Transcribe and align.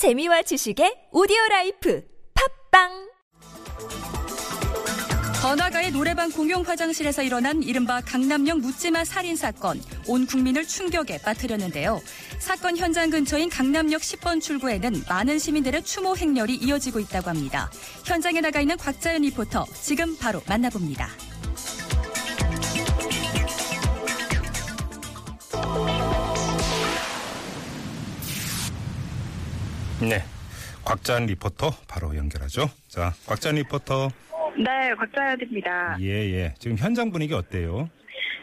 재미와 0.00 0.40
지식의 0.40 1.08
오디오 1.12 1.36
라이프 1.50 2.02
팟빵 2.70 3.10
번화가의 5.42 5.90
노래방 5.90 6.30
공용 6.30 6.62
화장실에서 6.62 7.22
일어난 7.22 7.62
이른바 7.62 8.00
강남역 8.00 8.60
묻지마 8.60 9.04
살인 9.04 9.36
사건, 9.36 9.78
온 10.08 10.26
국민을 10.26 10.66
충격에 10.66 11.18
빠뜨렸는데요. 11.18 12.00
사건 12.38 12.78
현장 12.78 13.10
근처인 13.10 13.50
강남역 13.50 14.00
10번 14.00 14.40
출구에는 14.40 15.02
많은 15.06 15.38
시민들의 15.38 15.82
추모 15.82 16.16
행렬이 16.16 16.54
이어지고 16.54 16.98
있다고 17.00 17.28
합니다. 17.28 17.70
현장에 18.06 18.40
나가 18.40 18.62
있는 18.62 18.78
곽자연 18.78 19.20
리포터 19.20 19.66
지금 19.82 20.16
바로 20.16 20.40
만나봅니다. 20.48 21.29
네. 30.00 30.22
곽자연 30.84 31.26
리포터 31.26 31.70
바로 31.86 32.16
연결하죠. 32.16 32.70
자, 32.88 33.12
곽자연 33.26 33.56
리포터. 33.56 34.10
네, 34.56 34.94
곽자연입니다. 34.94 35.98
예, 36.00 36.06
예. 36.06 36.54
지금 36.58 36.76
현장 36.76 37.10
분위기 37.10 37.34
어때요? 37.34 37.88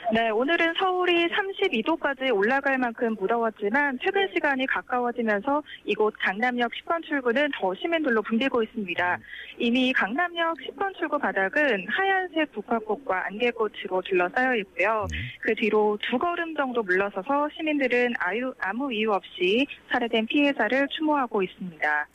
네, 0.09 0.29
오늘은 0.29 0.73
서울이 0.79 1.27
32도까지 1.27 2.33
올라갈 2.33 2.77
만큼 2.77 3.13
무더웠지만 3.19 3.99
퇴근 4.01 4.25
시간이 4.33 4.65
가까워지면서 4.65 5.61
이곳 5.83 6.13
강남역 6.19 6.71
10번 6.71 7.03
출구는 7.03 7.49
더 7.59 7.75
시민들로 7.75 8.21
붐비고 8.21 8.63
있습니다. 8.63 9.17
이미 9.57 9.91
강남역 9.91 10.55
10번 10.59 10.95
출구 10.97 11.19
바닥은 11.19 11.87
하얀색 11.89 12.53
국화꽃과 12.53 13.25
안개꽃으로 13.25 14.01
둘러싸여 14.05 14.55
있고요. 14.55 15.07
그 15.41 15.53
뒤로 15.55 15.97
두 16.01 16.17
걸음 16.17 16.55
정도 16.55 16.81
물러서서 16.81 17.49
시민들은 17.57 18.13
아유, 18.19 18.53
아무 18.59 18.93
이유 18.93 19.11
없이 19.11 19.67
살해된 19.91 20.25
피해자를 20.27 20.87
추모하고 20.87 21.43
있습니다. 21.43 22.07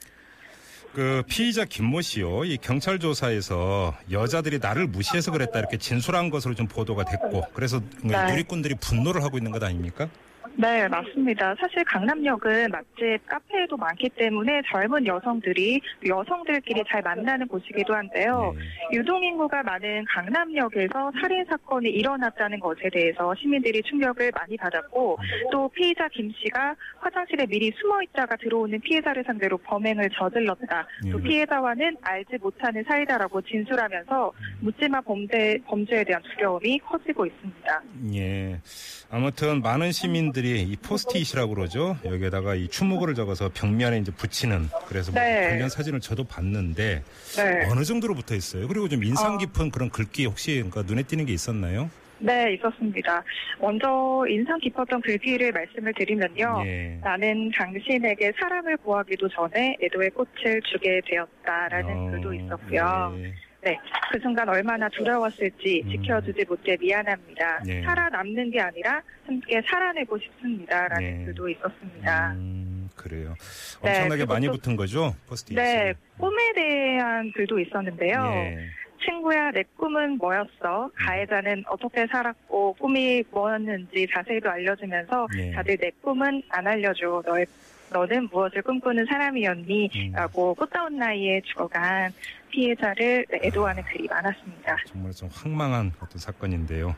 그 0.93 1.23
피의자 1.27 1.65
김모 1.65 2.03
씨요. 2.03 2.45
이 2.45 2.59
경찰 2.59 2.99
조사에서 2.99 3.97
여자들이 4.11 4.59
나를 4.59 4.87
무시해서 4.87 5.33
그랬다 5.33 5.59
이렇게 5.59 5.79
진술한 5.79 6.29
것으로 6.29 6.55
좀 6.55 6.67
보도가 6.67 7.05
됐고 7.05 7.47
그래서 7.55 7.81
네. 8.03 8.31
누리꾼들이 8.31 8.75
분노를 8.77 9.23
하고 9.23 9.39
있는 9.39 9.51
것 9.51 9.63
아닙니까? 9.63 10.09
네, 10.55 10.87
맞습니다. 10.89 11.55
사실 11.59 11.83
강남역은 11.85 12.71
맛집, 12.71 13.19
카페도 13.27 13.77
많기 13.77 14.09
때문에 14.11 14.61
젊은 14.71 15.07
여성들이 15.07 15.81
여성들끼리 16.07 16.83
잘 16.89 17.01
만나는 17.03 17.49
곳이기도 17.49 17.95
한데요. 17.95 18.55
네. 18.57 18.99
유동인구가 18.99 19.63
많은 19.63 20.05
강남역에서 20.05 21.13
살인 21.21 21.45
사건이 21.47 21.89
일어났다는 21.89 22.61
것에 22.61 22.91
대해서 22.93 23.35
시민들이 23.35 23.83
충격을 23.83 24.31
많이 24.35 24.57
받았고 24.57 25.19
또 25.51 25.69
피의자 25.71 26.09
김 26.09 26.31
씨가 26.33 26.75
화장실에 26.99 27.47
미리 27.47 27.73
숨어 27.81 28.03
있다가 28.03 28.37
들어오는 28.37 28.79
피해자를 28.81 29.25
상대로 29.27 29.57
범행을 29.59 30.11
저질렀다. 30.11 30.87
또 31.11 31.19
예. 31.19 31.23
피해자와는 31.23 31.97
알지 32.03 32.39
못하는 32.41 32.85
사이다라고 32.87 33.41
진술하면서 33.43 34.33
묻지마 34.61 35.01
범죄 35.01 35.59
범죄에 35.67 36.05
대한 36.05 36.23
두려움이 36.23 36.79
커지고 36.81 37.27
있습니다. 37.27 37.83
예. 38.15 38.61
아무튼 39.11 39.63
많은 39.63 39.93
시민들 39.93 40.42
이 40.45 40.73
이 40.73 40.77
포스트잇이라고 40.77 41.55
그러죠. 41.55 41.97
여기에다가 42.05 42.55
이 42.55 42.69
추모글을 42.69 43.15
적어서 43.15 43.51
벽면에 43.53 43.99
이제 43.99 44.13
붙이는 44.13 44.69
그래서 44.89 45.13
뭐 45.13 45.21
네. 45.21 45.49
관련 45.49 45.69
사진을 45.69 46.01
저도 46.01 46.25
봤는데 46.25 47.03
네. 47.37 47.71
어느 47.71 47.85
정도로 47.85 48.15
붙어 48.15 48.35
있어요. 48.35 48.67
그리고 48.69 48.89
좀 48.89 49.03
인상 49.05 49.39
깊은 49.39 49.71
그런 49.71 49.91
글귀 49.91 50.27
혹시 50.27 50.55
그러니까 50.55 50.83
눈에 50.83 51.03
띄는 51.03 51.27
게 51.27 51.33
있었나요? 51.33 51.91
네, 52.19 52.55
있었습니다. 52.55 53.25
먼저 53.61 54.25
인상 54.29 54.59
깊었던 54.61 55.01
글귀를 55.01 55.51
말씀을 55.53 55.93
드리면요. 55.95 56.63
예. 56.67 56.99
나는 57.03 57.51
당신에게 57.51 58.33
사람을 58.41 58.77
구하기도 58.79 59.29
전에 59.29 59.77
애도의 59.83 60.11
꽃을 60.11 60.63
주게 60.71 61.01
되었다라는 61.05 61.95
어, 61.97 62.11
글도 62.13 62.33
있었고요. 62.35 63.15
예. 63.19 63.33
네, 63.65 63.79
그 64.11 64.19
순간 64.21 64.49
얼마나 64.49 64.89
두려웠을지 64.89 65.83
음. 65.85 65.91
지켜주지 65.91 66.45
못해 66.49 66.77
미안합니다. 66.81 67.63
네. 67.65 67.81
살아남는 67.83 68.51
게 68.51 68.61
아니라 68.61 69.01
함께 69.25 69.63
살아내고 69.71 70.19
싶습니다라는 70.19 71.19
네. 71.21 71.25
글도 71.27 71.49
있었습니다. 71.49 72.33
음, 72.33 72.91
그래요. 72.97 73.35
네, 73.85 73.91
엄청나게 73.91 74.19
그리고 74.23 74.33
많이 74.33 74.47
또- 74.47 74.53
붙은 74.53 74.75
거죠? 74.75 75.15
포스트잇. 75.29 75.57
네, 75.57 75.95
꿈에 76.19 76.53
대한 76.55 77.31
글도 77.33 77.61
있었는데요. 77.61 78.25
예. 78.35 78.59
친구야, 79.05 79.51
내 79.53 79.63
꿈은 79.77 80.19
뭐였어? 80.19 80.91
가해자는 80.95 81.65
어떻게 81.69 82.05
살았고 82.07 82.75
꿈이 82.75 83.23
뭐였는지 83.31 84.07
자세히도 84.13 84.49
알려주면서 84.51 85.27
예. 85.39 85.53
다들 85.53 85.77
내 85.77 85.91
꿈은 86.03 86.43
안 86.49 86.67
알려줘. 86.67 87.23
너의 87.27 87.47
너는 87.93 88.29
무엇을 88.33 88.63
꿈꾸는 88.63 89.07
사람이었니? 89.07 89.91
음. 89.95 90.13
라고 90.13 90.55
꽃다운 90.55 90.97
나이에 90.99 91.41
죽어간 91.45 92.13
피해자를 92.51 93.25
애도하는 93.33 93.83
글이 93.85 94.09
많았습니다. 94.09 94.77
정말 94.89 95.13
좀 95.13 95.29
황망한 95.33 95.93
어떤 96.01 96.19
사건인데요. 96.19 96.95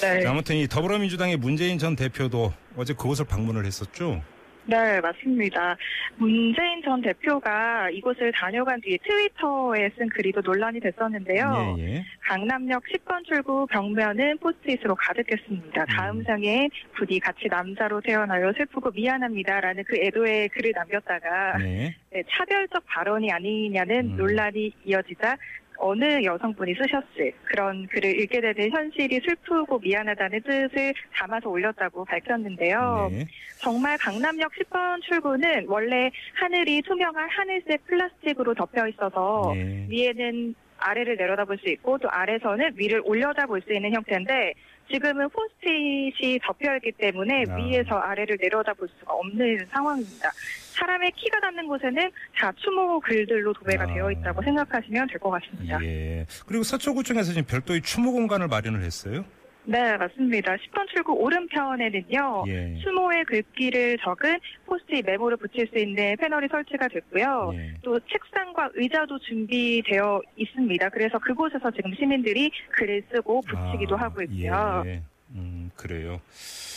네, 0.00 0.22
자, 0.22 0.30
아무튼 0.30 0.56
이 0.56 0.66
더불어민주당의 0.66 1.36
문재인 1.36 1.78
전 1.78 1.94
대표도 1.96 2.52
어제 2.76 2.92
그곳을 2.94 3.24
방문을 3.24 3.64
했었죠. 3.64 4.22
네, 4.68 5.00
맞습니다. 5.00 5.76
문재인 6.16 6.82
전 6.82 7.00
대표가 7.00 7.88
이곳을 7.90 8.32
다녀간 8.32 8.80
뒤에 8.80 8.98
트위터에 9.04 9.90
쓴 9.96 10.08
글이도 10.08 10.40
논란이 10.40 10.80
됐었는데요. 10.80 11.76
예, 11.78 11.82
예. 11.82 12.04
강남역 12.28 12.82
10번 12.84 13.24
출구 13.24 13.66
벽면은 13.66 14.38
포스트잇으로 14.38 14.96
가득했습니다. 14.96 15.84
다음 15.86 16.18
음. 16.18 16.24
상에 16.24 16.68
부디 16.96 17.20
같이 17.20 17.46
남자로 17.48 18.00
태어나요 18.00 18.52
슬프고 18.54 18.90
미안합니다라는 18.90 19.84
그 19.86 19.96
애도의 19.96 20.48
글을 20.48 20.72
남겼다가 20.74 21.58
네. 21.58 21.94
네, 22.10 22.22
차별적 22.28 22.84
발언이 22.86 23.30
아니냐는 23.30 24.12
음. 24.12 24.16
논란이 24.16 24.72
이어지자 24.84 25.36
어느 25.78 26.22
여성분이 26.24 26.74
쓰셨을 26.74 27.32
그런 27.44 27.86
글을 27.88 28.20
읽게 28.20 28.40
되는 28.40 28.70
현실이 28.70 29.20
슬프고 29.26 29.78
미안하다는 29.78 30.42
뜻을 30.42 30.94
담아서 31.14 31.48
올렸다고 31.48 32.04
밝혔는데요. 32.04 33.08
네. 33.12 33.26
정말 33.60 33.96
강남역 33.98 34.52
10번 34.52 35.02
출구는 35.02 35.66
원래 35.68 36.10
하늘이 36.34 36.82
투명한 36.82 37.28
하늘색 37.28 37.86
플라스틱으로 37.86 38.54
덮여 38.54 38.86
있어서 38.88 39.52
네. 39.54 39.86
위에는 39.88 40.54
아래를 40.78 41.16
내려다볼 41.16 41.58
수 41.58 41.68
있고 41.70 41.98
또 41.98 42.08
아래서는 42.10 42.70
위를 42.76 43.00
올려다볼 43.04 43.62
수 43.62 43.72
있는 43.72 43.92
형태인데 43.94 44.54
지금은 44.92 45.28
포스트잇이 45.30 46.38
덮여있기 46.44 46.92
때문에 46.92 47.44
아. 47.48 47.56
위에서 47.56 47.96
아래를 47.96 48.38
내려다볼 48.40 48.88
수가 49.00 49.14
없는 49.14 49.66
상황입니다. 49.72 50.30
사람의 50.78 51.10
키가 51.16 51.40
닿는 51.40 51.66
곳에는 51.66 52.10
다 52.38 52.52
추모 52.56 53.00
글들로 53.00 53.52
도배가 53.54 53.84
아. 53.84 53.86
되어 53.86 54.10
있다고 54.12 54.42
생각하시면 54.42 55.08
될 55.08 55.18
것 55.18 55.30
같습니다. 55.30 55.82
예. 55.82 56.24
그리고 56.46 56.62
서초구청에서 56.62 57.32
지금 57.32 57.44
별도의 57.46 57.82
추모 57.82 58.12
공간을 58.12 58.46
마련을 58.48 58.82
했어요. 58.82 59.24
네, 59.68 59.96
맞습니다. 59.96 60.54
10번 60.54 60.88
출구 60.94 61.12
오른편에는요. 61.14 62.44
예. 62.46 62.78
추모의 62.82 63.24
글귀를 63.24 63.98
적은 63.98 64.38
포스트잇 64.64 65.04
메모를 65.04 65.36
붙일 65.36 65.68
수 65.72 65.78
있는 65.78 66.16
패널이 66.16 66.46
설치가 66.50 66.86
됐고요. 66.86 67.50
예. 67.54 67.74
또 67.82 67.98
책상과 68.00 68.70
의자도 68.74 69.18
준비되어 69.18 70.22
있습니다. 70.36 70.88
그래서 70.90 71.18
그곳에서 71.18 71.70
지금 71.72 71.92
시민들이 71.94 72.50
글을 72.78 73.02
쓰고 73.12 73.40
붙이기도 73.40 73.96
아, 73.96 74.02
하고 74.02 74.22
있고요. 74.22 74.84
예. 74.86 75.02
음, 75.34 75.70
그래요. 75.74 76.20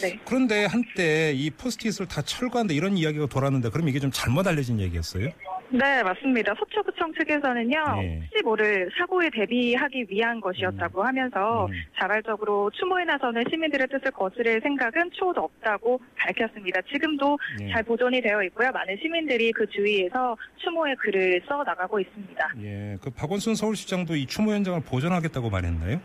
네. 0.01 0.19
그런데 0.25 0.65
한때 0.65 1.31
이 1.33 1.51
포스트잇을 1.51 2.07
다 2.07 2.23
철거한다 2.23 2.73
이런 2.73 2.97
이야기가 2.97 3.27
돌았는데 3.27 3.69
그럼 3.69 3.87
이게 3.87 3.99
좀 3.99 4.09
잘못 4.11 4.47
알려진 4.47 4.79
얘기였어요? 4.79 5.29
네, 5.71 6.01
맞습니다. 6.03 6.55
서초구청 6.55 7.13
측에서는요, 7.13 8.01
네. 8.01 8.21
혹시 8.21 8.43
모를 8.43 8.89
사고에 8.97 9.29
대비하기 9.29 10.07
위한 10.09 10.41
것이었다고 10.41 11.03
하면서 11.03 11.65
음. 11.67 11.71
자발적으로 11.99 12.71
추모에 12.71 13.05
나서는 13.05 13.43
시민들의 13.49 13.87
뜻을 13.87 14.11
거스를 14.11 14.61
생각은 14.61 15.11
초도 15.13 15.41
없다고 15.41 16.01
밝혔습니다. 16.17 16.81
지금도 16.91 17.37
예. 17.61 17.71
잘 17.71 17.83
보존이 17.83 18.21
되어 18.21 18.41
있고요. 18.43 18.71
많은 18.71 18.97
시민들이 19.01 19.51
그 19.51 19.67
주위에서 19.67 20.35
추모의 20.57 20.95
글을 20.95 21.41
써 21.47 21.63
나가고 21.63 21.99
있습니다. 21.99 22.53
예. 22.63 22.97
그 23.01 23.11
박원순 23.11 23.55
서울시장도 23.55 24.15
이 24.15 24.25
추모 24.25 24.53
현장을 24.53 24.81
보존하겠다고 24.81 25.49
말했나요? 25.49 25.99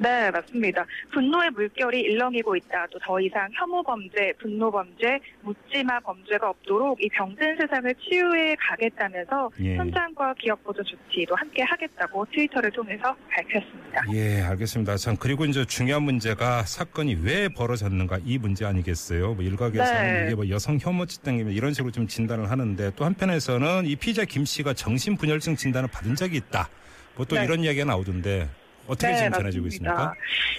네, 0.00 0.30
맞습니다. 0.30 0.84
분노의 1.12 1.50
물결이 1.50 2.00
일렁이고 2.00 2.54
있다. 2.56 2.86
또 2.92 2.98
더 3.00 3.18
이상 3.20 3.48
혐오 3.54 3.82
범죄, 3.82 4.32
분노 4.38 4.70
범죄, 4.70 5.18
묻지마 5.42 6.00
범죄가 6.00 6.50
없도록 6.50 7.02
이 7.02 7.08
병든 7.08 7.56
세상을 7.58 7.94
치유해 7.94 8.54
가겠다면서 8.56 9.50
예. 9.60 9.76
현장과 9.76 10.34
기업 10.38 10.62
보조 10.62 10.82
조치도 10.82 11.34
함께 11.34 11.62
하겠다고 11.62 12.26
트위터를 12.32 12.70
통해서 12.70 13.16
밝혔습니다. 13.30 14.04
예, 14.12 14.42
알겠습니다. 14.42 14.96
참 14.96 15.16
그리고 15.18 15.44
이제 15.46 15.64
중요한 15.64 16.02
문제가 16.02 16.64
사건이 16.64 17.18
왜 17.22 17.48
벌어졌는가 17.48 18.18
이 18.24 18.36
문제 18.38 18.64
아니겠어요? 18.66 19.34
뭐 19.34 19.42
일각에서는 19.44 20.02
네. 20.02 20.26
이게 20.26 20.34
뭐 20.34 20.48
여성 20.50 20.78
혐오죄 20.78 21.22
등이면 21.22 21.52
이런 21.54 21.72
식으로 21.72 21.90
좀 21.90 22.06
진단을 22.06 22.50
하는데 22.50 22.90
또 22.94 23.04
한편에서는 23.04 23.86
이 23.86 23.96
피의자 23.96 24.24
김 24.24 24.44
씨가 24.44 24.74
정신분열증 24.74 25.56
진단을 25.56 25.88
받은 25.90 26.14
적이 26.14 26.36
있다. 26.36 26.68
뭐또 27.16 27.36
네. 27.36 27.44
이런 27.44 27.64
이야기가 27.64 27.84
나오던데 27.86 28.48
어떻게 28.88 29.14
지금 29.14 29.32
전해지고 29.32 29.66
있습니까? 29.68 30.14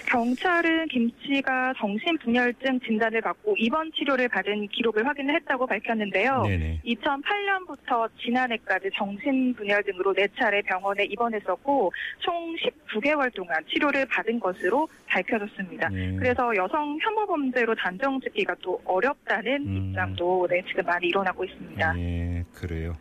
경찰은 0.06 0.88
김 0.88 1.10
씨가 1.22 1.74
정신분열증 1.78 2.80
진단을 2.80 3.20
받고 3.20 3.56
입원 3.58 3.90
치료를 3.92 4.28
받은 4.28 4.68
기록을 4.68 5.06
확인을 5.06 5.34
했다고 5.36 5.66
밝혔는데요. 5.66 6.42
네네. 6.42 6.80
2008년부터 6.84 8.08
지난해까지 8.22 8.90
정신분열증으로 8.96 10.14
4차례 10.14 10.64
병원에 10.64 11.04
입원했었고 11.04 11.92
총 12.20 12.56
19개월 12.56 13.34
동안 13.34 13.62
치료를 13.68 14.06
받은 14.06 14.38
것으로 14.40 14.88
밝혀졌습니다. 15.08 15.88
네. 15.88 16.16
그래서 16.16 16.54
여성 16.56 16.98
혐오 17.02 17.26
범죄로 17.26 17.74
단정 17.74 18.20
짓기가 18.20 18.54
또 18.62 18.80
어렵다는 18.84 19.66
음. 19.66 19.88
입장도 19.90 20.46
네, 20.48 20.62
지금 20.68 20.84
많이 20.84 21.08
일어나고 21.08 21.44
있습니다. 21.44 21.98
예, 21.98 22.44
그래요. 22.54 22.96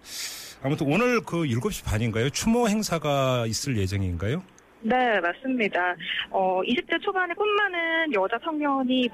아무튼 0.61 0.91
오늘 0.91 1.21
그 1.21 1.43
7시 1.43 1.85
반인가요? 1.85 2.29
추모 2.29 2.67
행사가 2.67 3.45
있을 3.47 3.77
예정인가요? 3.77 4.43
네, 4.81 5.19
맞습니다. 5.19 5.95
어, 6.29 6.61
20대 6.61 7.01
초반에 7.01 7.33
꿈 7.33 7.47
많은 7.49 8.13
여자 8.13 8.37
청년이 8.39 9.09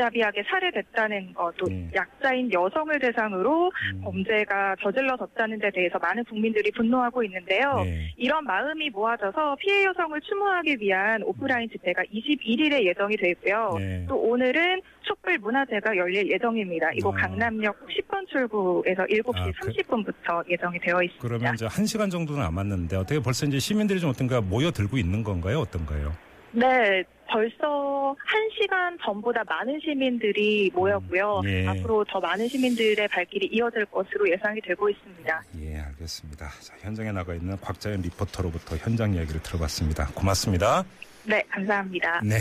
무자비하게 0.00 0.42
살해됐다는 0.48 1.34
것, 1.34 1.54
또 1.56 1.66
네. 1.66 1.90
약자인 1.94 2.52
여성을 2.52 2.98
대상으로 2.98 3.70
음, 3.94 4.00
범죄가 4.02 4.76
저질러졌다는 4.82 5.58
데 5.58 5.70
대해서 5.70 5.98
많은 5.98 6.24
국민들이 6.24 6.70
분노하고 6.72 7.22
있는데요. 7.24 7.82
네. 7.84 8.12
이런 8.16 8.44
마음이 8.44 8.90
모아져서 8.90 9.56
피해 9.60 9.84
여성을 9.84 10.20
추모하기 10.20 10.76
위한 10.80 11.22
오프라인 11.22 11.68
집회가 11.70 12.02
21일에 12.04 12.84
예정이 12.86 13.16
돼 13.16 13.30
있고요. 13.30 13.74
네. 13.78 14.04
또 14.08 14.16
오늘은 14.16 14.80
촛불 15.02 15.38
문화제가 15.38 15.96
열릴 15.96 16.30
예정입니다. 16.30 16.90
이곳 16.94 17.14
아. 17.14 17.20
강남역 17.22 17.76
10번 17.88 18.28
출구에서 18.28 19.04
7시 19.04 19.36
아, 19.36 19.50
그- 19.60 19.68
30분부터 19.72 20.50
예정이 20.50 20.78
되어 20.80 21.02
있습니다. 21.02 21.20
그러면 21.28 21.54
이제 21.54 21.66
한 21.66 21.86
시간 21.86 22.10
정도는 22.10 22.42
남았는데 22.42 22.96
어떻게 22.96 23.20
벌써 23.20 23.46
이제 23.46 23.58
시민들이 23.58 24.00
좀 24.00 24.10
어떤가 24.10 24.40
모여들고 24.40 24.96
있는 24.98 25.22
건가요? 25.22 25.60
어떤가요? 25.60 26.12
네, 26.52 27.04
벌써 27.28 28.14
한 28.18 28.50
시간 28.60 28.98
전보다 29.04 29.44
많은 29.44 29.78
시민들이 29.80 30.70
모였고요. 30.74 31.40
음, 31.44 31.48
예. 31.48 31.66
앞으로 31.68 32.04
더 32.04 32.18
많은 32.18 32.48
시민들의 32.48 33.06
발길이 33.06 33.46
이어질 33.52 33.84
것으로 33.86 34.28
예상이 34.30 34.60
되고 34.60 34.88
있습니다. 34.90 35.42
예, 35.60 35.78
알겠습니다. 35.78 36.50
자, 36.60 36.74
현장에 36.80 37.12
나가 37.12 37.34
있는 37.34 37.56
곽자연 37.60 38.00
리포터로부터 38.02 38.76
현장 38.78 39.14
이야기를 39.14 39.42
들어봤습니다. 39.42 40.08
고맙습니다. 40.08 40.84
네, 41.24 41.40
감사합니다. 41.50 42.20
네. 42.24 42.38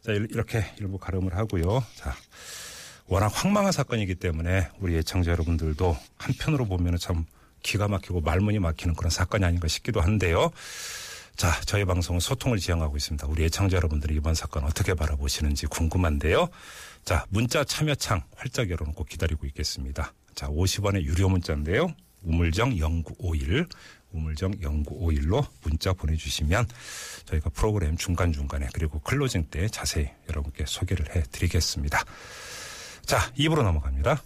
자, 0.00 0.12
일- 0.12 0.28
이렇게 0.30 0.64
일부 0.80 0.96
가름을 0.96 1.36
하고요. 1.36 1.82
자, 1.96 2.12
워낙 3.08 3.26
황망한 3.28 3.72
사건이기 3.72 4.14
때문에 4.14 4.68
우리 4.80 4.94
예청자 4.94 5.32
여러분들도 5.32 5.94
한편으로 6.16 6.64
보면 6.64 6.96
참 6.96 7.26
기가 7.62 7.86
막히고 7.86 8.22
말문이 8.22 8.58
막히는 8.60 8.94
그런 8.94 9.10
사건이 9.10 9.44
아닌가 9.44 9.68
싶기도 9.68 10.00
한데요. 10.00 10.50
자, 11.36 11.60
저희 11.64 11.84
방송은 11.84 12.20
소통을 12.20 12.58
지향하고 12.58 12.96
있습니다. 12.96 13.26
우리 13.26 13.42
예청자 13.44 13.76
여러분들이 13.76 14.14
이번 14.14 14.34
사건 14.34 14.64
어떻게 14.64 14.94
바라보시는지 14.94 15.66
궁금한데요. 15.66 16.48
자, 17.04 17.26
문자 17.30 17.64
참여창 17.64 18.22
활짝 18.36 18.70
열어놓고 18.70 19.04
기다리고 19.04 19.46
있겠습니다. 19.46 20.12
자, 20.34 20.48
50원의 20.48 21.02
유료 21.02 21.28
문자인데요. 21.28 21.94
우물정 22.22 22.76
0951, 22.76 23.66
우물정 24.12 24.52
0951로 24.52 25.44
문자 25.62 25.92
보내주시면 25.92 26.68
저희가 27.24 27.50
프로그램 27.50 27.96
중간중간에 27.96 28.68
그리고 28.72 29.00
클로징 29.00 29.48
때 29.50 29.68
자세히 29.68 30.08
여러분께 30.28 30.64
소개를 30.66 31.16
해드리겠습니다. 31.16 32.04
자, 33.04 33.32
입으로 33.34 33.62
넘어갑니다. 33.62 34.22